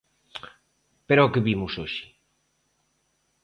Pero 1.07 1.21
ao 1.21 1.31
que 1.33 1.45
vimos 1.47 1.73
hoxe. 1.81 2.05